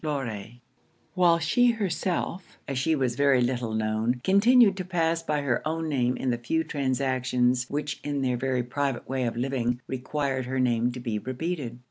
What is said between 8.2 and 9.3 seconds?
their very private way